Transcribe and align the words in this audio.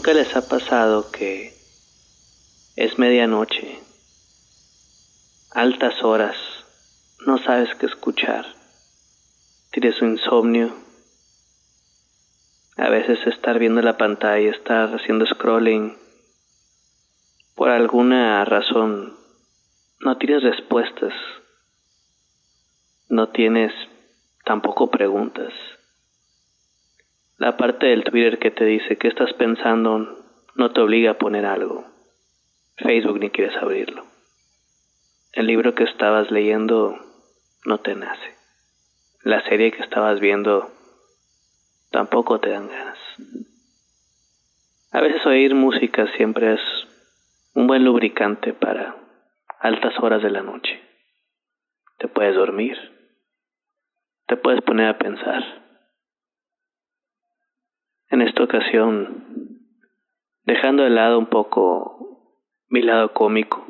Nunca 0.00 0.14
les 0.14 0.34
ha 0.34 0.48
pasado 0.48 1.10
que 1.10 1.62
es 2.74 2.98
medianoche, 2.98 3.82
altas 5.50 6.02
horas, 6.02 6.38
no 7.26 7.36
sabes 7.36 7.68
qué 7.74 7.84
escuchar, 7.84 8.46
tienes 9.70 10.00
un 10.00 10.12
insomnio, 10.12 10.74
a 12.78 12.88
veces 12.88 13.18
estar 13.26 13.58
viendo 13.58 13.82
la 13.82 13.98
pantalla, 13.98 14.48
estar 14.48 14.88
haciendo 14.94 15.26
scrolling, 15.26 15.98
por 17.54 17.68
alguna 17.68 18.42
razón 18.46 19.18
no 19.98 20.16
tienes 20.16 20.42
respuestas, 20.42 21.12
no 23.10 23.28
tienes 23.28 23.74
tampoco 24.46 24.90
preguntas. 24.90 25.52
La 27.40 27.56
parte 27.56 27.86
del 27.86 28.04
Twitter 28.04 28.38
que 28.38 28.50
te 28.50 28.66
dice 28.66 28.98
qué 28.98 29.08
estás 29.08 29.32
pensando 29.32 30.22
no 30.56 30.72
te 30.72 30.80
obliga 30.82 31.12
a 31.12 31.18
poner 31.18 31.46
algo. 31.46 31.86
Facebook 32.76 33.18
ni 33.18 33.30
quieres 33.30 33.56
abrirlo. 33.56 34.04
El 35.32 35.46
libro 35.46 35.74
que 35.74 35.84
estabas 35.84 36.30
leyendo 36.30 36.98
no 37.64 37.78
te 37.78 37.94
nace. 37.94 38.36
La 39.22 39.42
serie 39.48 39.72
que 39.72 39.82
estabas 39.82 40.20
viendo 40.20 40.70
tampoco 41.90 42.40
te 42.40 42.50
dan 42.50 42.68
ganas. 42.68 42.98
A 44.92 45.00
veces 45.00 45.24
oír 45.24 45.54
música 45.54 46.08
siempre 46.18 46.52
es 46.52 46.60
un 47.54 47.66
buen 47.66 47.86
lubricante 47.86 48.52
para 48.52 48.96
altas 49.60 49.94
horas 49.98 50.22
de 50.22 50.30
la 50.30 50.42
noche. 50.42 50.78
Te 51.96 52.06
puedes 52.06 52.34
dormir. 52.34 52.76
Te 54.26 54.36
puedes 54.36 54.60
poner 54.60 54.88
a 54.88 54.98
pensar. 54.98 55.69
En 58.10 58.22
esta 58.22 58.42
ocasión, 58.42 59.68
dejando 60.42 60.82
de 60.82 60.90
lado 60.90 61.16
un 61.16 61.26
poco 61.26 62.44
mi 62.68 62.82
lado 62.82 63.12
cómico, 63.12 63.64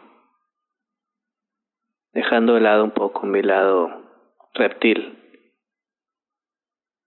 dejando 2.15 2.55
de 2.55 2.63
lado 2.63 2.85
un 2.85 2.93
poco 2.93 3.27
mi 3.27 3.43
lado 3.43 3.91
reptil, 4.55 5.19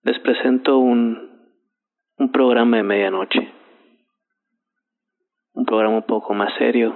les 0.04 0.20
presento 0.20 0.78
un, 0.78 1.50
un 2.18 2.32
programa 2.32 2.78
de 2.78 2.84
medianoche, 2.84 3.52
un 5.54 5.66
programa 5.66 5.96
un 5.96 6.06
poco 6.06 6.36
más 6.36 6.54
serio, 6.60 6.94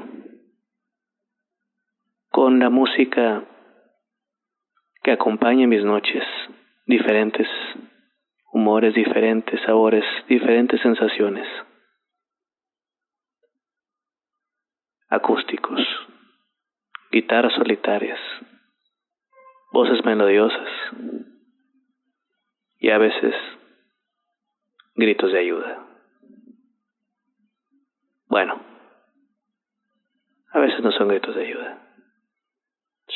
con 2.30 2.60
la 2.60 2.70
música 2.70 3.44
que 5.02 5.14
acompaña 5.14 5.66
mis 5.66 5.84
noches 5.84 6.24
diferentes 6.86 7.48
humores 8.58 8.95
diferentes, 8.95 9.61
sabores, 9.67 10.03
diferentes 10.27 10.81
sensaciones. 10.81 11.47
Acústicos, 15.09 15.80
guitarras 17.11 17.53
solitarias, 17.53 18.19
voces 19.72 20.03
melodiosas 20.03 20.69
y 22.80 22.89
a 22.89 22.97
veces 22.97 23.35
gritos 24.95 25.31
de 25.31 25.39
ayuda. 25.39 25.88
Bueno, 28.28 28.59
a 30.52 30.59
veces 30.59 30.81
no 30.81 30.91
son 30.94 31.09
gritos 31.09 31.35
de 31.35 31.45
ayuda, 31.45 31.78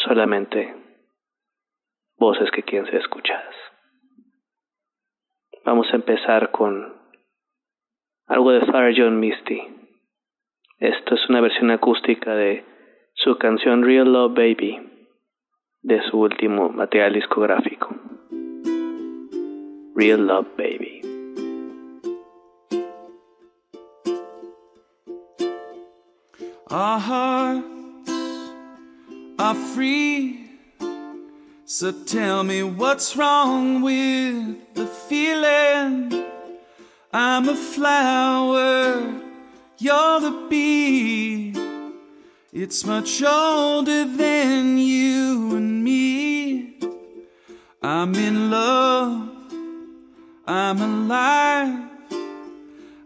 solamente 0.06 0.76
voces 2.18 2.52
que 2.52 2.62
quieren 2.62 2.86
ser 2.92 3.02
escuchadas. 3.02 3.71
Vamos 5.64 5.88
a 5.92 5.96
empezar 5.96 6.52
con 6.52 6.94
algo 8.28 8.52
de 8.52 8.62
Father 8.62 8.94
John 8.98 9.20
Misty. 9.20 9.62
Esto 10.80 11.16
es 11.16 11.30
una 11.30 11.42
versión 11.42 11.70
acústica 11.70 12.34
de 12.34 12.66
su 13.14 13.38
canción 13.38 13.84
Real 13.84 14.12
Love 14.12 14.34
Baby 14.34 14.80
de 15.84 16.02
su 16.10 16.20
último 16.20 16.70
material 16.70 17.14
discográfico. 17.14 17.90
Real 19.96 20.26
Love 20.26 20.48
Baby. 20.58 21.02
Our 26.72 27.00
hearts 27.00 28.12
are 29.38 29.56
free. 29.76 30.41
So 31.74 31.94
tell 31.94 32.44
me 32.44 32.64
what's 32.64 33.16
wrong 33.16 33.82
with 33.82 34.74
the 34.74 34.86
feeling. 34.86 36.26
I'm 37.14 37.48
a 37.48 37.56
flower, 37.56 39.22
you're 39.78 40.20
the 40.20 40.48
bee. 40.50 41.56
It's 42.52 42.84
much 42.84 43.24
older 43.24 44.04
than 44.04 44.80
you 44.80 45.56
and 45.56 45.82
me. 45.82 46.78
I'm 47.82 48.16
in 48.16 48.52
love, 48.52 49.30
I'm 50.46 50.82
alive. 50.82 51.90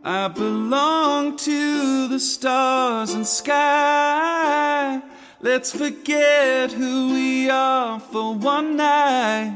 I 0.04 0.28
belong 0.30 1.38
to 1.38 2.08
the 2.08 2.20
stars 2.20 3.14
and 3.14 3.28
sky. 3.28 5.04
Let's 5.45 5.72
forget 5.72 6.72
who 6.72 7.13
we 7.13 7.51
are 7.51 8.00
for 8.00 8.33
one 8.33 8.78
night. 8.78 9.53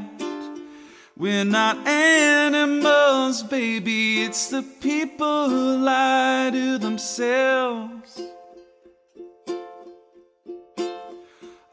We're 1.16 1.44
not 1.44 1.84
animals, 1.84 3.42
baby, 3.42 4.22
it's 4.22 4.50
the 4.50 4.62
people 4.62 5.48
who 5.48 5.78
lie 5.78 6.50
to 6.52 6.78
themselves. 6.78 8.22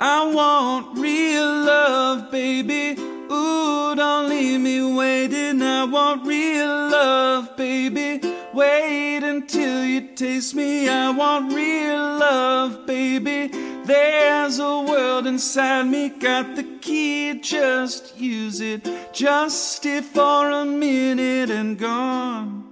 I 0.01 0.33
want 0.33 0.97
real 0.97 1.45
love, 1.45 2.31
baby. 2.31 2.99
Ooh, 2.99 3.93
don't 3.95 4.29
leave 4.29 4.59
me 4.59 4.95
waiting. 4.95 5.61
I 5.61 5.83
want 5.83 6.25
real 6.25 6.89
love, 6.89 7.55
baby. 7.55 8.19
Wait 8.51 9.19
until 9.19 9.83
you 9.85 10.15
taste 10.15 10.55
me. 10.55 10.89
I 10.89 11.11
want 11.11 11.53
real 11.53 12.17
love, 12.17 12.87
baby. 12.87 13.66
There's 13.87 14.59
a 14.59 14.81
world 14.81 15.27
inside 15.27 15.83
me, 15.83 16.09
got 16.09 16.57
the 16.57 16.63
key, 16.81 17.39
just 17.39 18.19
use 18.19 18.59
it. 18.59 18.85
Just 19.13 19.77
stay 19.77 20.01
for 20.01 20.51
a 20.51 20.65
minute 20.65 21.49
and 21.49 21.79
gone. 21.79 22.65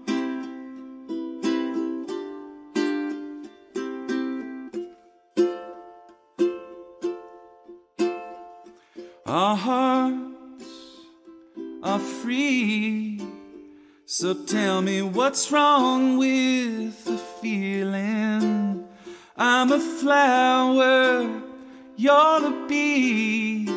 Our 9.26 9.56
hearts 9.56 10.66
are 11.82 12.00
free. 12.00 13.22
So 14.06 14.34
tell 14.34 14.82
me 14.82 15.02
what's 15.02 15.50
wrong 15.50 16.18
with 16.18 17.06
the 17.06 17.18
feeling. 17.42 18.65
I'm 19.38 19.70
a 19.74 19.80
flower, 19.82 21.30
you're 21.98 22.40
the 22.40 22.66
bee. 22.70 23.68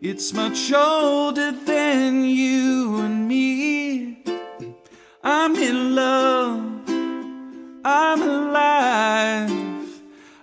It's 0.00 0.32
much 0.32 0.72
older 0.72 1.52
than 1.52 2.24
you 2.24 2.98
and 3.00 3.28
me. 3.28 4.24
I'm 5.22 5.56
in 5.56 5.94
love, 5.94 6.88
I'm 7.84 8.22
alive. 8.22 9.52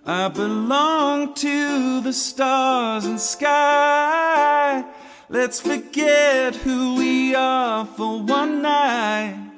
I 0.06 0.28
belong 0.28 1.34
to 1.34 2.02
the 2.02 2.14
stars 2.14 3.06
and 3.06 3.20
sky. 3.20 4.86
Let's 5.30 5.60
forget 5.60 6.56
who 6.56 6.98
we 6.98 7.34
are 7.34 7.84
for 7.84 8.22
one 8.22 8.62
night. 8.62 9.50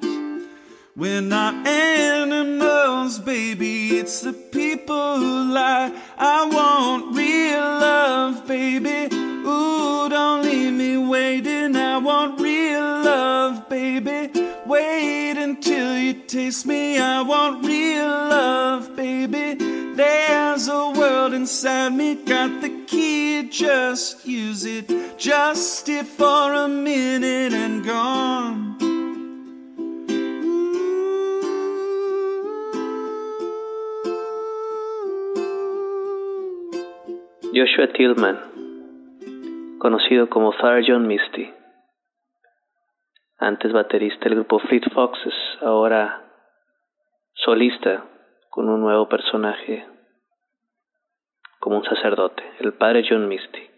We're 0.94 1.22
not 1.22 1.66
animals, 1.66 3.18
baby, 3.18 3.98
it's 3.98 4.20
the 4.20 4.34
people 4.82 5.44
lie. 5.44 5.92
I 6.18 6.48
want 6.48 7.16
real 7.16 7.60
love, 7.60 8.46
baby. 8.46 9.14
Ooh, 9.14 10.08
don't 10.08 10.42
leave 10.42 10.72
me 10.72 10.96
waiting. 10.96 11.76
I 11.76 11.98
want 11.98 12.40
real 12.40 12.80
love, 12.80 13.68
baby. 13.68 14.30
Wait 14.66 15.36
until 15.38 15.98
you 15.98 16.14
taste 16.14 16.66
me. 16.66 16.98
I 16.98 17.22
want 17.22 17.64
real 17.64 18.06
love, 18.06 18.96
baby. 18.96 19.54
There's 19.94 20.68
a 20.68 20.90
world 20.90 21.32
inside 21.34 21.90
me, 21.90 22.14
got 22.16 22.60
the 22.60 22.84
key, 22.86 23.48
just 23.50 24.26
use 24.26 24.64
it. 24.64 25.18
Just 25.18 25.80
stay 25.80 26.02
for 26.02 26.54
a 26.54 26.68
minute 26.68 27.52
and 27.52 27.84
gone. 27.84 28.11
Joshua 37.54 37.88
Tillman, 37.88 38.38
conocido 39.78 40.30
como 40.30 40.52
Father 40.52 40.84
John 40.86 41.06
Misty, 41.06 41.52
antes 43.36 43.70
baterista 43.72 44.24
del 44.24 44.36
grupo 44.36 44.58
Fleet 44.58 44.90
Foxes, 44.90 45.34
ahora 45.60 46.24
solista 47.34 48.06
con 48.48 48.70
un 48.70 48.80
nuevo 48.80 49.06
personaje 49.06 49.86
como 51.60 51.76
un 51.76 51.84
sacerdote, 51.84 52.42
el 52.60 52.72
padre 52.72 53.04
John 53.06 53.28
Misty. 53.28 53.68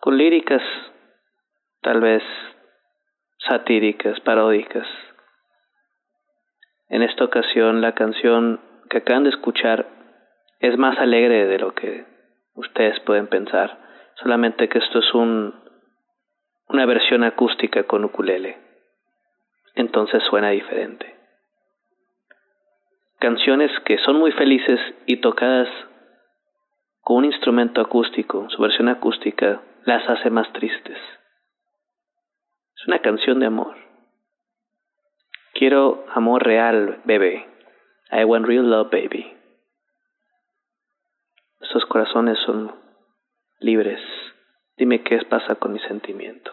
Con 0.00 0.16
líricas 0.16 0.62
tal 1.82 2.00
vez 2.00 2.22
satíricas, 3.46 4.18
paródicas. 4.20 4.86
En 6.88 7.02
esta 7.02 7.22
ocasión 7.22 7.82
la 7.82 7.94
canción 7.94 8.62
que 8.88 8.96
acaban 8.96 9.24
de 9.24 9.30
escuchar 9.30 9.99
es 10.60 10.76
más 10.76 10.98
alegre 10.98 11.46
de 11.46 11.58
lo 11.58 11.74
que 11.74 12.04
ustedes 12.54 13.00
pueden 13.00 13.26
pensar, 13.26 13.78
solamente 14.22 14.68
que 14.68 14.78
esto 14.78 14.98
es 14.98 15.14
un, 15.14 15.54
una 16.68 16.86
versión 16.86 17.24
acústica 17.24 17.84
con 17.84 18.04
ukulele, 18.04 18.58
entonces 19.74 20.22
suena 20.28 20.50
diferente. 20.50 21.16
Canciones 23.18 23.70
que 23.84 23.98
son 23.98 24.18
muy 24.18 24.32
felices 24.32 24.78
y 25.06 25.16
tocadas 25.16 25.68
con 27.00 27.18
un 27.18 27.24
instrumento 27.24 27.80
acústico, 27.80 28.48
su 28.50 28.62
versión 28.62 28.88
acústica, 28.88 29.62
las 29.84 30.06
hace 30.08 30.30
más 30.30 30.52
tristes. 30.52 30.98
Es 32.76 32.86
una 32.86 33.00
canción 33.00 33.40
de 33.40 33.46
amor. 33.46 33.76
Quiero 35.54 36.04
amor 36.14 36.44
real, 36.44 37.00
bebé. 37.04 37.46
I 38.12 38.24
want 38.24 38.46
real 38.46 38.68
love, 38.68 38.90
baby. 38.90 39.39
Estos 41.70 41.86
corazones 41.86 42.36
son 42.44 42.74
libres. 43.60 44.00
Dime 44.76 45.04
qué 45.04 45.24
pasa 45.26 45.54
con 45.54 45.72
mi 45.72 45.78
sentimiento. 45.78 46.50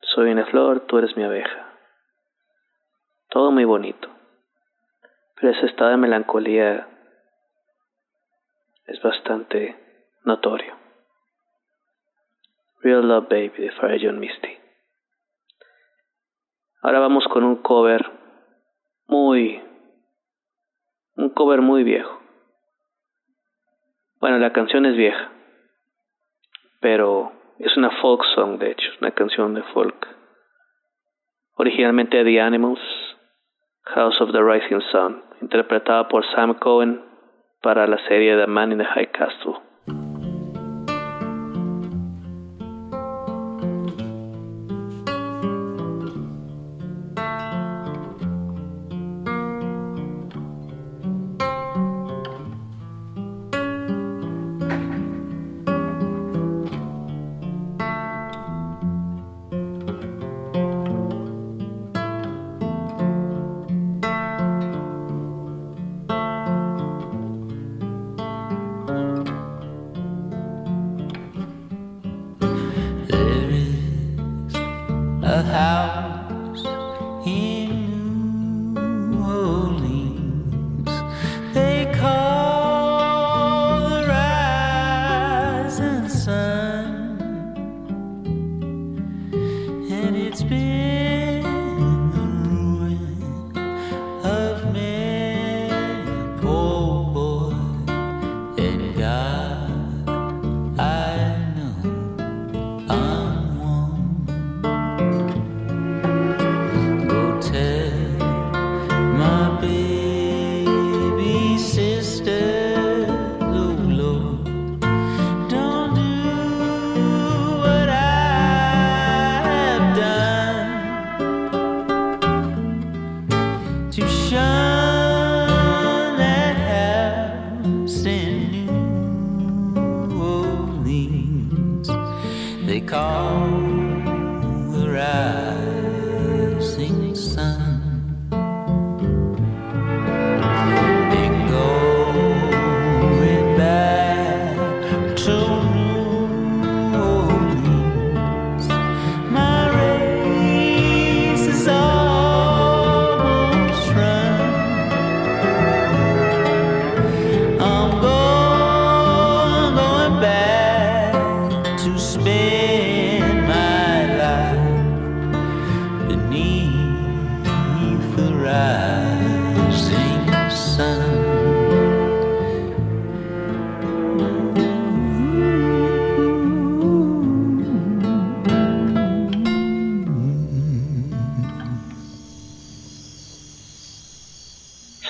Soy 0.00 0.30
una 0.30 0.46
flor, 0.46 0.86
tú 0.86 0.96
eres 0.96 1.14
mi 1.18 1.22
abeja. 1.22 1.76
Todo 3.28 3.50
muy 3.50 3.66
bonito. 3.66 4.08
Pero 5.34 5.52
ese 5.52 5.66
estado 5.66 5.90
de 5.90 5.96
melancolía 5.98 6.88
es 8.86 9.02
bastante 9.02 9.76
notorio. 10.24 10.78
Real 12.80 13.06
Love 13.06 13.28
Baby 13.28 13.64
de 13.64 13.72
Fire 13.72 14.00
John 14.02 14.18
Misty. 14.18 14.58
Ahora 16.80 17.00
vamos 17.00 17.26
con 17.30 17.44
un 17.44 17.56
cover 17.56 18.10
muy, 19.08 19.62
un 21.16 21.28
cover 21.34 21.60
muy 21.60 21.84
viejo. 21.84 22.21
Bueno, 24.22 24.38
la 24.38 24.52
canción 24.52 24.86
es 24.86 24.96
vieja, 24.96 25.32
pero 26.78 27.32
es 27.58 27.76
una 27.76 27.90
folk 28.00 28.22
song, 28.36 28.56
de 28.56 28.70
hecho, 28.70 28.88
una 29.00 29.10
canción 29.10 29.52
de 29.52 29.64
folk. 29.74 30.06
Originalmente 31.56 32.22
The 32.22 32.40
Animals, 32.40 32.78
House 33.82 34.20
of 34.20 34.30
the 34.30 34.40
Rising 34.40 34.80
Sun, 34.92 35.24
interpretada 35.40 36.06
por 36.06 36.24
Sam 36.36 36.54
Cohen 36.54 37.02
para 37.62 37.88
la 37.88 37.98
serie 38.06 38.36
The 38.36 38.46
Man 38.46 38.70
in 38.70 38.78
the 38.78 38.84
High 38.84 39.10
Castle. 39.10 39.56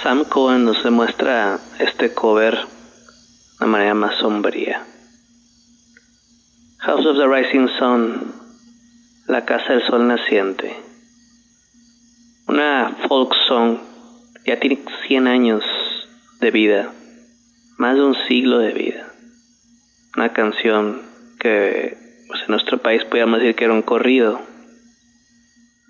Sam 0.03 0.25
Cohen 0.25 0.65
nos 0.65 0.83
demuestra 0.85 1.59
este 1.79 2.13
cover 2.13 2.55
de 2.55 2.65
una 3.61 3.67
manera 3.67 3.95
más 3.95 4.17
sombría. 4.19 4.85
House 6.79 7.07
of 7.07 7.17
the 7.17 7.27
Rising 7.27 7.69
Sun, 7.79 8.33
La 9.27 9.45
Casa 9.45 9.73
del 9.73 9.83
Sol 9.87 10.07
Naciente. 10.07 10.92
Una 12.47 12.97
folk 13.09 13.35
song, 13.47 13.79
ya 14.45 14.59
tiene 14.59 14.79
100 15.07 15.27
años 15.27 15.65
de 16.41 16.51
vida, 16.51 16.93
más 17.79 17.95
de 17.95 18.03
un 18.03 18.17
siglo 18.27 18.59
de 18.59 18.73
vida. 18.73 19.07
Una 20.17 20.33
canción 20.33 21.01
que 21.39 21.97
pues, 22.29 22.41
en 22.43 22.49
nuestro 22.49 22.79
país 22.79 23.05
podríamos 23.05 23.41
decir 23.41 23.55
que 23.55 23.65
era 23.65 23.75
un 23.75 23.83
corrido. 23.83 24.41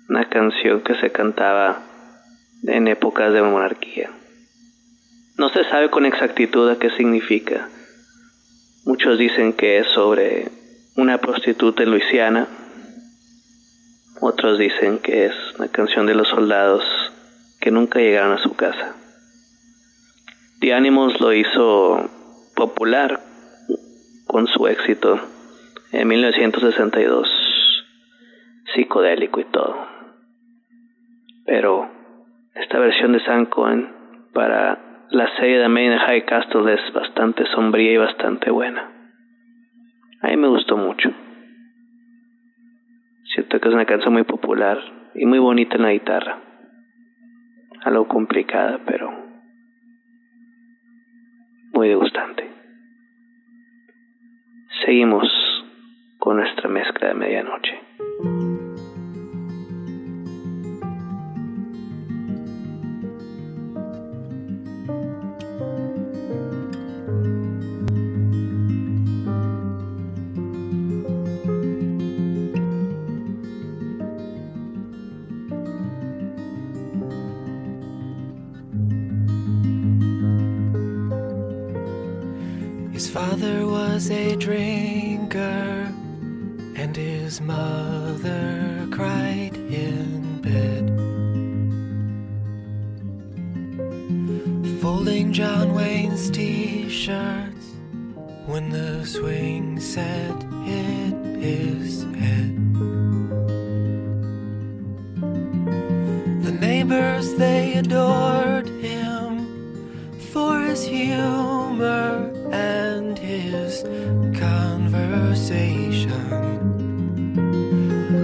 Una 0.09 0.29
canción 0.29 0.81
que 0.81 0.95
se 0.95 1.11
cantaba 1.11 1.83
en 2.67 2.87
épocas 2.87 3.33
de 3.33 3.41
monarquía. 3.41 4.11
No 5.37 5.49
se 5.49 5.63
sabe 5.65 5.89
con 5.89 6.05
exactitud 6.05 6.69
a 6.69 6.77
qué 6.77 6.89
significa. 6.91 7.69
Muchos 8.85 9.17
dicen 9.17 9.53
que 9.53 9.79
es 9.79 9.87
sobre 9.87 10.49
una 10.95 11.17
prostituta 11.17 11.83
en 11.83 11.91
Luisiana. 11.91 12.47
Otros 14.25 14.57
dicen 14.57 14.99
que 14.99 15.25
es 15.25 15.33
una 15.59 15.67
canción 15.67 16.05
de 16.05 16.15
los 16.15 16.29
soldados 16.29 16.81
que 17.59 17.71
nunca 17.71 17.99
llegaron 17.99 18.31
a 18.31 18.41
su 18.41 18.55
casa. 18.55 18.95
The 20.61 20.73
Animals 20.73 21.19
lo 21.19 21.33
hizo 21.33 22.09
popular 22.55 23.19
con 24.25 24.47
su 24.47 24.65
éxito 24.67 25.19
en 25.91 26.07
1962, 26.07 27.27
psicodélico 28.73 29.41
y 29.41 29.43
todo. 29.43 29.75
Pero 31.45 31.91
esta 32.55 32.79
versión 32.79 33.11
de 33.11 33.25
San 33.25 33.47
Cohen 33.47 33.91
para 34.33 35.05
la 35.09 35.35
serie 35.35 35.59
de 35.59 35.67
Main 35.67 35.97
High 35.97 36.23
Castle 36.23 36.73
es 36.73 36.93
bastante 36.93 37.45
sombría 37.47 37.91
y 37.91 37.97
bastante 37.97 38.51
buena. 38.51 38.89
A 40.21 40.27
mí 40.29 40.37
me 40.37 40.47
gustó 40.47 40.77
mucho. 40.77 41.13
Siento 43.33 43.59
que 43.59 43.67
es 43.67 43.73
una 43.73 43.85
canción 43.85 44.13
muy 44.13 44.23
popular 44.23 44.77
y 45.15 45.25
muy 45.25 45.39
bonita 45.39 45.75
en 45.75 45.81
la 45.81 45.91
guitarra. 45.91 46.39
Algo 47.83 48.07
complicada, 48.07 48.79
pero 48.85 49.11
muy 51.73 51.89
degustante. 51.89 52.47
Seguimos 54.85 55.27
con 56.19 56.37
nuestra 56.37 56.69
mezcla 56.69 57.07
de 57.07 57.13
medianoche. 57.15 57.82
His 101.53 102.03
head. 102.19 102.51
The 106.45 106.51
neighbors, 106.51 107.35
they 107.35 107.75
adored 107.75 108.67
him 108.67 109.27
for 110.31 110.61
his 110.61 110.83
humor 110.83 112.31
and 112.51 113.17
his 113.17 113.83
conversation. 114.39 116.25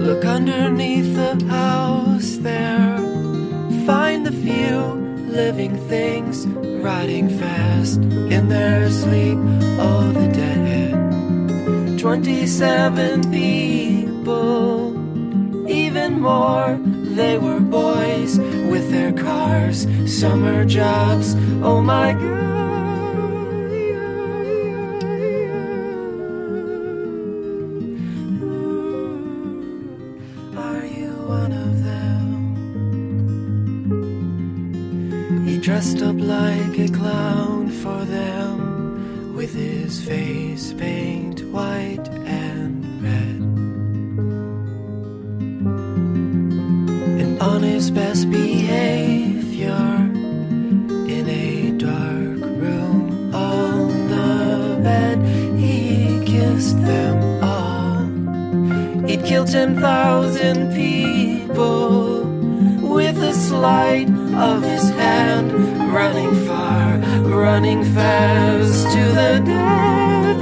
Look 0.06 0.24
underneath 0.24 1.14
the 1.14 1.34
house 1.46 2.36
there, 2.38 2.98
find 3.86 4.26
the 4.26 4.32
few 4.32 4.78
living 5.40 5.76
things 5.88 6.46
riding 6.88 7.28
fast 7.28 8.00
in 8.36 8.48
their 8.48 8.90
sleep. 8.90 9.38
Oh, 9.78 10.10
the. 10.12 10.29
27 12.10 13.30
people, 13.30 14.90
even 15.70 16.20
more. 16.20 16.76
They 16.82 17.38
were 17.38 17.60
boys 17.60 18.36
with 18.36 18.90
their 18.90 19.12
cars, 19.12 19.86
summer 20.06 20.64
jobs. 20.64 21.36
Oh 21.62 21.80
my 21.80 22.14
god. 22.14 22.50
Are 30.66 30.84
you 30.84 31.12
one 31.28 31.52
of 31.52 31.84
them? 31.84 32.40
He 35.46 35.58
dressed 35.60 36.02
up 36.02 36.16
like 36.18 36.76
a 36.76 36.88
clown 36.88 37.70
for 37.70 38.04
them 38.04 38.69
with 39.40 39.54
his 39.54 40.02
face 40.02 40.74
paint 40.74 41.42
white 41.44 42.06
and 42.26 42.84
red. 43.02 43.40
And 47.22 47.40
on 47.40 47.62
his 47.62 47.90
best 47.90 48.30
behavior 48.30 49.86
in 51.16 51.26
a 51.26 51.70
dark 51.78 52.40
room 52.60 53.34
on 53.34 54.08
the 54.10 54.78
bed, 54.82 55.18
he 55.58 56.22
kissed 56.26 56.78
them 56.82 57.16
all. 57.42 59.06
He'd 59.06 59.24
killed 59.24 59.48
10,000 59.48 60.74
people 60.74 62.24
with 62.94 63.16
a 63.16 63.32
sleight 63.32 64.10
of 64.34 64.62
his 64.62 64.90
hand, 64.90 65.50
running 65.94 66.34
far, 66.46 66.89
running 67.40 67.82
fast 67.94 68.84
to 68.94 69.02
the 69.20 69.42
dead. 69.44 70.38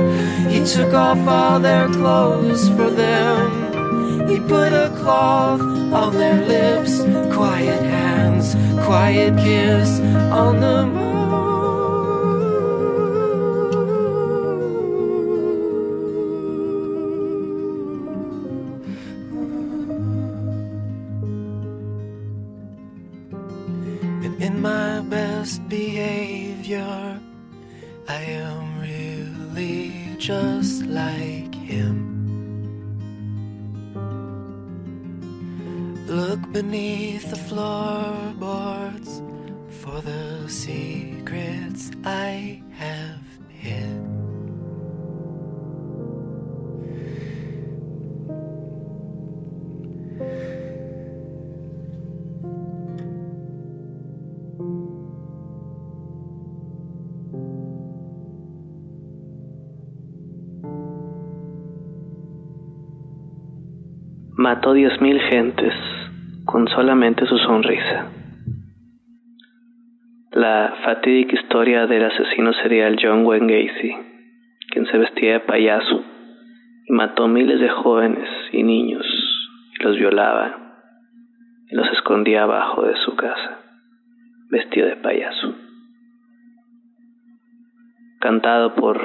He 0.50 0.64
took 0.64 0.92
off 0.92 1.18
all 1.28 1.60
their 1.60 1.88
clothes 1.88 2.68
for 2.70 2.90
them. 2.90 4.28
He 4.28 4.40
put 4.40 4.72
a 4.72 4.92
cloth 5.00 5.60
on 5.60 6.12
their 6.14 6.40
lips, 6.54 7.00
quiet 7.34 7.82
hands, 7.82 8.54
quiet 8.84 9.36
kiss 9.38 10.00
on 10.42 10.60
the 10.60 10.78
And 10.78 11.17
Mató 64.40 64.72
diez 64.72 65.00
mil 65.00 65.20
gentes 65.20 65.74
con 66.44 66.68
solamente 66.68 67.26
su 67.26 67.36
sonrisa. 67.38 68.06
La 70.30 70.76
fatídica 70.84 71.34
historia 71.34 71.88
del 71.88 72.04
asesino 72.04 72.52
serial 72.52 72.96
John 73.02 73.26
Wayne 73.26 73.52
Gacy, 73.52 73.96
quien 74.70 74.86
se 74.86 74.96
vestía 74.96 75.32
de 75.32 75.40
payaso 75.40 76.04
y 76.86 76.92
mató 76.92 77.26
miles 77.26 77.58
de 77.58 77.68
jóvenes 77.68 78.28
y 78.52 78.62
niños 78.62 79.04
y 79.76 79.82
los 79.82 79.96
violaba 79.96 80.56
y 81.68 81.74
los 81.74 81.88
escondía 81.94 82.44
abajo 82.44 82.82
de 82.82 82.94
su 82.94 83.16
casa, 83.16 83.58
vestido 84.50 84.86
de 84.86 84.96
payaso. 84.98 85.56
Cantado 88.20 88.76
por 88.76 89.00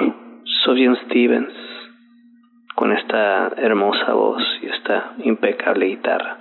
Sufjan 0.62 0.94
Stevens 1.06 1.73
con 2.84 2.92
esta 2.92 3.48
hermosa 3.56 4.12
voz 4.12 4.42
y 4.60 4.66
esta 4.66 5.14
impecable 5.24 5.86
guitarra. 5.86 6.36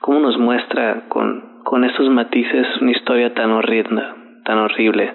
¿Cómo 0.00 0.18
nos 0.20 0.38
muestra 0.38 1.08
con, 1.10 1.60
con 1.62 1.84
estos 1.84 2.08
matices 2.08 2.66
una 2.80 2.92
historia 2.92 3.34
tan 3.34 3.50
horrible, 3.50 4.02
tan 4.46 4.56
horrible? 4.56 5.12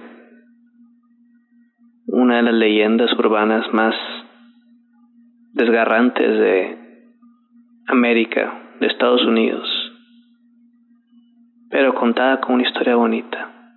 Una 2.05 2.36
de 2.36 2.44
las 2.44 2.53
leyendas 2.53 3.12
urbanas 3.13 3.65
más 3.74 3.96
desgarrantes 5.53 6.39
de 6.39 6.77
América, 7.88 8.75
de 8.79 8.86
Estados 8.86 9.25
Unidos, 9.25 9.67
pero 11.72 11.96
contada 11.96 12.41
con 12.41 12.53
una 12.53 12.67
historia 12.67 12.96
bonita. 12.96 13.72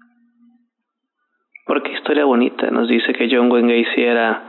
¿Por 1.65 1.83
qué 1.83 1.95
historia 1.95 2.27
bonita? 2.27 2.71
Nos 2.71 2.87
dice 2.87 3.15
que 3.15 3.31
John 3.35 3.51
Wayne 3.51 3.83
Gacy 3.83 4.03
era 4.03 4.49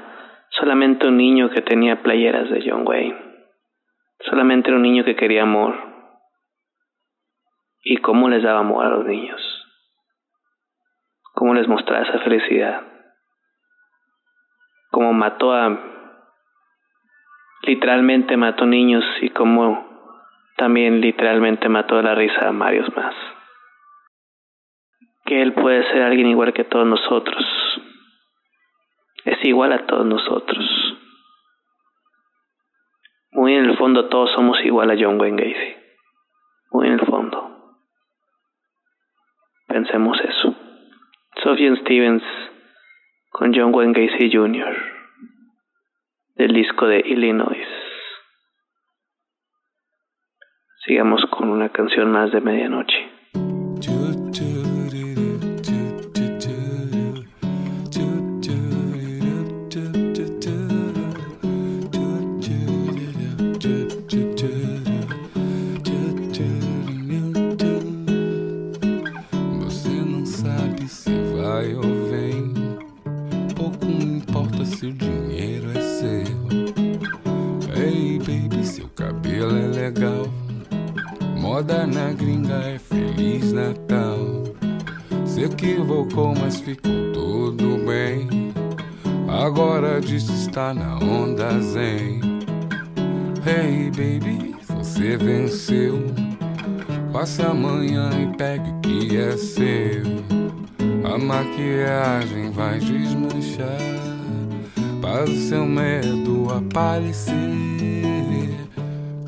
solamente 0.52 1.08
un 1.08 1.18
niño 1.18 1.50
que 1.50 1.62
tenía 1.62 2.02
playeras 2.02 2.50
de 2.50 2.64
John 2.68 2.88
Wayne. 2.88 3.18
Solamente 4.22 4.72
un 4.72 4.82
niño 4.82 5.04
que 5.06 5.16
quería 5.16 5.44
amor. 5.44 5.76
¿Y 7.82 7.98
cómo 7.98 8.28
les 8.30 8.44
daba 8.44 8.60
amor 8.60 8.86
a 8.86 8.90
los 8.90 9.06
niños? 9.06 9.42
¿Cómo 11.34 11.54
les 11.54 11.68
mostraba 11.68 12.06
esa 12.06 12.20
felicidad? 12.20 12.82
Cómo 14.92 15.14
mató 15.14 15.54
a... 15.54 15.80
literalmente 17.64 18.36
mató 18.36 18.66
niños 18.66 19.06
y 19.22 19.30
cómo 19.30 19.88
también 20.58 21.00
literalmente 21.00 21.70
mató 21.70 21.96
de 21.96 22.04
la 22.04 22.16
risa 22.16 22.50
a 22.50 22.52
varios 22.52 22.94
más. 22.96 23.16
Que 25.24 25.42
él 25.42 25.54
puede 25.54 25.90
ser 25.94 26.02
alguien 26.02 26.28
igual 26.28 26.52
que 26.52 26.66
todos 26.66 26.86
nosotros. 26.86 27.46
Es 29.26 29.44
igual 29.44 29.74
a 29.74 29.86
todos 29.86 30.06
nosotros. 30.06 30.66
Muy 33.32 33.54
en 33.56 33.66
el 33.66 33.78
fondo 33.78 34.10
todos 34.10 34.32
somos 34.36 34.58
igual 34.64 34.92
a 34.92 34.96
John 35.00 35.20
Wayne 35.20 35.42
Gacy. 35.42 35.76
Muy 36.72 36.88
en 36.88 36.94
el 36.94 37.06
fondo. 37.06 37.76
Pensemos 39.68 40.18
eso. 40.22 40.56
Sufjan 41.44 41.78
Stevens 41.78 42.24
con 43.30 43.54
John 43.54 43.74
Wayne 43.74 43.94
Gacy 43.94 44.32
Jr. 44.32 44.76
del 46.36 46.54
disco 46.54 46.88
de 46.88 47.00
Illinois. 47.00 47.68
Sigamos 50.86 51.24
con 51.30 51.50
una 51.50 51.70
canción 51.70 52.12
más 52.12 52.32
de 52.32 52.42
medianoche. 52.42 53.19
Feliz 82.90 83.54
Natal. 83.54 84.44
Se 85.24 85.44
equivocou, 85.44 86.34
mas 86.36 86.60
ficou 86.60 87.14
tudo 87.14 87.86
bem. 87.86 88.52
Agora 89.28 90.02
diz 90.02 90.24
que 90.24 90.34
está 90.34 90.74
na 90.74 90.98
onda 90.98 91.60
zen. 91.62 92.20
Hey, 93.46 93.92
baby, 93.92 94.56
você 94.68 95.16
venceu. 95.18 96.04
Passe 97.14 97.44
amanhã 97.44 98.10
e 98.24 98.36
pegue 98.36 98.72
o 98.72 98.80
que 98.80 99.18
é 99.18 99.38
seu. 99.38 100.04
A 101.04 101.18
maquiagem 101.18 102.50
vai 102.50 102.80
desmanchar 102.80 103.78
para 105.00 105.26
o 105.26 105.36
seu 105.36 105.66
medo 105.66 106.48
aparecer. 106.52 107.36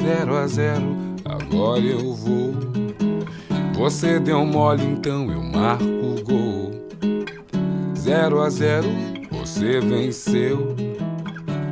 Zero 0.01 0.35
a 0.35 0.47
zero, 0.47 0.97
agora 1.25 1.79
eu 1.79 2.15
vou. 2.15 2.70
Você 3.73 4.19
deu 4.19 4.45
mole, 4.45 4.83
então 4.83 5.31
eu 5.31 5.41
marco 5.41 5.83
o 5.83 6.23
gol. 6.23 6.71
Zero 7.97 8.41
a 8.41 8.49
zero, 8.49 8.87
você 9.31 9.79
venceu. 9.79 10.75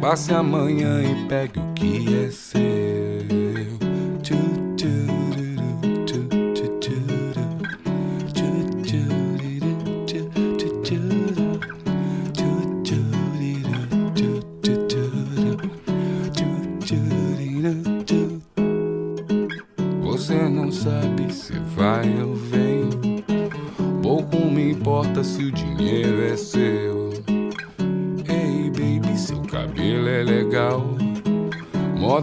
Passe 0.02 0.34
amanhã 0.34 1.02
e 1.04 1.28
pegue 1.28 1.60
o 1.60 1.74
que 1.74 2.26
é 2.26 2.32
seu. 2.32 2.79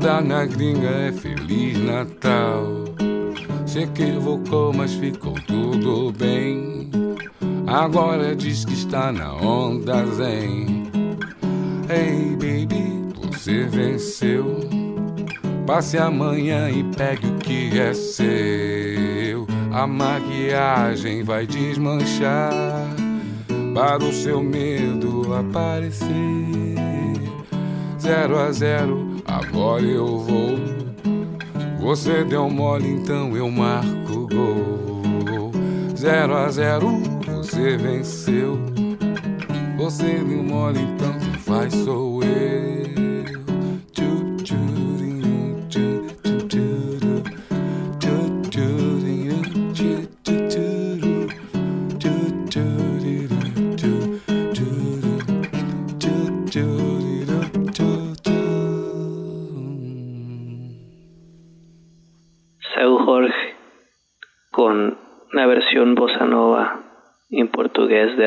Moda 0.07 0.21
na 0.21 0.45
gringa 0.45 0.89
é 0.89 1.11
Feliz 1.11 1.77
Natal. 1.79 2.85
Se 3.67 3.81
equivocou, 3.81 4.73
mas 4.73 4.95
ficou 4.95 5.35
tudo 5.49 6.13
bem. 6.13 6.89
Agora 7.67 8.37
diz 8.37 8.65
que 8.65 8.75
está 8.75 9.11
na 9.11 9.35
onda 9.35 10.07
zen. 10.07 10.87
Ei, 11.91 12.37
baby, 12.37 13.05
você 13.33 13.65
venceu. 13.65 14.61
Passe 15.67 15.99
amanhã 15.99 16.71
e 16.71 16.85
pegue 16.97 17.27
o 17.27 17.35
que 17.39 17.77
é 17.77 17.93
seu. 17.93 19.45
A 19.73 19.89
maquiagem 19.89 21.25
vai 21.25 21.49
desmanchar 21.49 22.53
para 23.75 24.05
o 24.05 24.13
seu 24.13 24.41
medo 24.41 25.35
aparecer. 25.35 26.46
Zero 28.07 28.39
a 28.39 28.53
zero, 28.53 29.17
agora 29.27 29.83
eu 29.83 30.19
vou. 30.21 30.57
Você 31.81 32.23
deu 32.23 32.49
mole, 32.49 32.89
então 32.89 33.37
eu 33.37 33.51
marco 33.51 34.29
gol. 34.29 35.51
Zero 35.97 36.37
a 36.37 36.49
zero, 36.49 37.01
você 37.27 37.77
venceu. 37.77 38.61
Você 39.77 40.05
deu 40.05 40.41
mole, 40.41 40.83
então 40.83 41.19
quem 41.19 41.33
faz 41.33 41.75
sou 41.75 42.23
eu. 42.23 42.86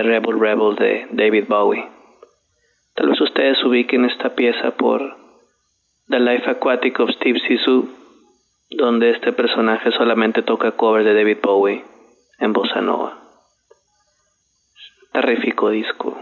Rebel 0.10 0.40
Rebel 0.40 0.76
de 0.76 1.08
David 1.12 1.46
Bowie. 1.48 1.88
Tal 2.96 3.10
vez 3.10 3.22
ustedes 3.22 3.64
ubiquen 3.64 4.06
esta 4.06 4.34
pieza 4.34 4.72
por 4.72 5.16
The 6.08 6.20
Life 6.20 6.50
Aquatic 6.50 7.00
of 7.00 7.12
Steve 7.12 7.40
Zissou, 7.48 7.88
donde 8.72 9.12
este 9.12 9.32
personaje 9.34 9.92
solamente 9.92 10.42
toca 10.42 10.72
cover 10.72 11.04
de 11.04 11.14
David 11.14 11.38
Bowie 11.44 11.86
en 12.40 12.54
bossa 12.54 12.82
nova. 12.82 13.20
Terrífico 15.12 15.70
disco. 15.70 16.18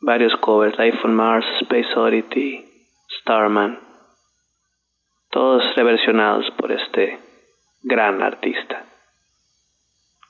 Varios 0.00 0.36
covers, 0.36 0.78
Life 0.78 0.98
on 1.02 1.16
Mars, 1.16 1.46
Space 1.62 1.92
Oddity, 1.96 2.64
Starman, 3.20 3.80
todos 5.30 5.64
reversionados 5.74 6.48
por 6.52 6.70
este 6.70 7.18
gran 7.82 8.22
artista. 8.22 8.84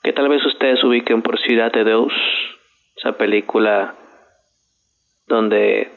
Que 0.01 0.13
tal 0.13 0.29
vez 0.29 0.43
ustedes 0.45 0.83
ubiquen 0.83 1.21
por 1.21 1.39
Ciudad 1.39 1.71
de 1.71 1.83
Deus, 1.83 2.13
esa 3.05 3.17
película 3.17 3.93
donde 5.27 5.91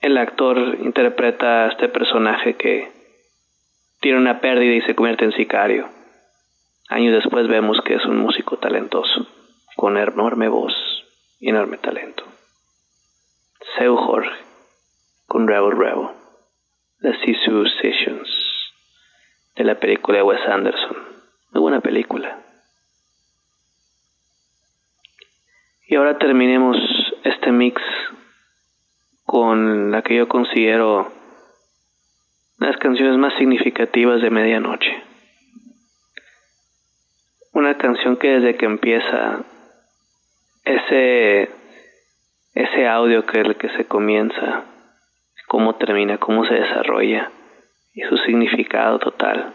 el 0.00 0.16
actor 0.16 0.78
interpreta 0.80 1.64
a 1.64 1.68
este 1.72 1.88
personaje 1.88 2.54
que 2.54 2.88
tiene 4.00 4.18
una 4.18 4.40
pérdida 4.40 4.74
y 4.74 4.80
se 4.82 4.94
convierte 4.94 5.24
en 5.24 5.32
sicario. 5.32 5.88
Años 6.88 7.14
después 7.14 7.48
vemos 7.48 7.80
que 7.84 7.94
es 7.94 8.04
un 8.04 8.18
músico 8.18 8.58
talentoso, 8.58 9.26
con 9.74 9.96
enorme 9.96 10.46
voz 10.46 10.72
y 11.40 11.48
enorme 11.48 11.78
talento. 11.78 12.22
Seu 13.76 13.96
Jorge, 13.96 14.38
con 15.26 15.48
Rebel 15.48 15.72
Rebel, 15.76 16.10
The 17.00 17.12
Sisu 17.24 17.66
Sessions, 17.82 18.28
de 19.56 19.64
la 19.64 19.80
película 19.80 20.18
de 20.18 20.22
Wes 20.22 20.46
Anderson. 20.46 20.96
Muy 21.50 21.60
buena 21.60 21.80
película. 21.80 22.38
Y 25.94 25.96
ahora 25.96 26.18
terminemos 26.18 26.76
este 27.22 27.52
mix 27.52 27.80
con 29.22 29.92
la 29.92 30.02
que 30.02 30.16
yo 30.16 30.26
considero 30.26 31.12
las 32.58 32.76
canciones 32.78 33.16
más 33.16 33.32
significativas 33.38 34.20
de 34.20 34.28
medianoche. 34.28 35.04
Una 37.52 37.78
canción 37.78 38.16
que 38.16 38.26
desde 38.26 38.56
que 38.56 38.66
empieza 38.66 39.44
ese 40.64 41.50
ese 42.54 42.88
audio 42.88 43.24
que 43.24 43.42
el 43.42 43.54
que 43.54 43.68
se 43.76 43.86
comienza, 43.86 44.64
cómo 45.46 45.76
termina, 45.76 46.18
cómo 46.18 46.44
se 46.44 46.54
desarrolla 46.54 47.30
y 47.92 48.02
su 48.02 48.16
significado 48.16 48.98
total. 48.98 49.52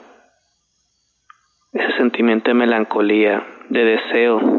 Ese 1.73 1.97
sentimiento 1.97 2.52
de 2.52 2.54
melancolía, 2.54 3.45
de 3.67 3.84
deseo, 3.84 4.59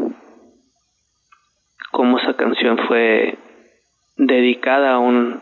cómo 2.01 2.17
esa 2.17 2.33
canción 2.33 2.79
fue 2.87 3.37
dedicada 4.17 4.93
a 4.93 4.97
un 4.97 5.39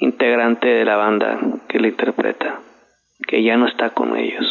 integrante 0.00 0.66
de 0.66 0.84
la 0.84 0.96
banda 0.96 1.38
que 1.68 1.78
la 1.78 1.86
interpreta, 1.86 2.58
que 3.28 3.44
ya 3.44 3.56
no 3.56 3.68
está 3.68 3.90
con 3.90 4.16
ellos, 4.16 4.44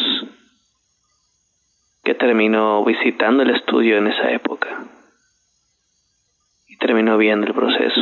que 2.04 2.14
terminó 2.14 2.82
visitando 2.86 3.42
el 3.42 3.50
estudio 3.50 3.98
en 3.98 4.06
esa 4.06 4.30
época 4.30 4.86
y 6.68 6.78
terminó 6.78 7.18
viendo 7.18 7.48
el 7.48 7.52
proceso. 7.52 8.00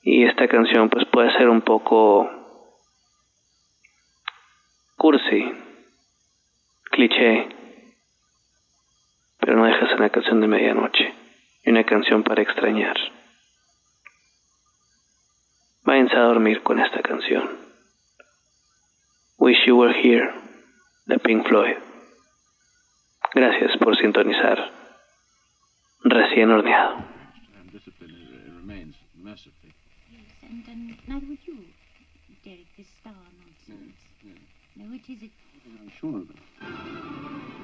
Y 0.00 0.24
esta 0.24 0.48
canción 0.48 0.88
pues 0.88 1.04
puede 1.12 1.30
ser 1.36 1.50
un 1.50 1.60
poco 1.60 2.26
cursi, 4.96 5.44
cliché, 6.84 7.63
pero 9.44 9.58
no 9.58 9.66
deja 9.66 9.86
ser 9.86 9.96
una 9.96 10.08
canción 10.08 10.40
de 10.40 10.46
medianoche 10.48 11.12
y 11.64 11.70
una 11.70 11.84
canción 11.84 12.22
para 12.22 12.40
extrañar. 12.40 12.96
Váyanse 15.82 16.16
a 16.16 16.20
dormir 16.20 16.62
con 16.62 16.80
esta 16.80 17.02
canción. 17.02 17.50
Wish 19.36 19.66
You 19.66 19.76
Were 19.76 19.92
Here, 19.92 20.32
de 21.04 21.18
Pink 21.18 21.46
Floyd. 21.46 21.76
Gracias 23.34 23.76
por 23.76 23.94
sintonizar. 23.98 24.70
Recién 26.04 26.50
horneado. 26.50 27.04
Derek, 32.44 32.66
this 32.76 32.86
star 33.00 33.14
nonsense. 33.40 33.96
No, 34.76 34.94
it 34.94 35.08
is. 35.08 35.22
It, 35.22 35.30
I'm 35.80 35.90
sure 35.98 36.18
of 36.18 36.28
it. 36.28 37.63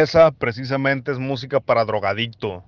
Esa 0.00 0.30
precisamente 0.30 1.12
es 1.12 1.18
música 1.18 1.60
para 1.60 1.84
drogadicto. 1.84 2.64